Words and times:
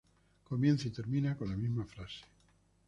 Comienza 0.49 0.87
y 0.87 0.89
termina 0.89 1.37
con 1.37 1.51
la 1.51 1.55
misma 1.55 1.85
frase. 1.85 2.21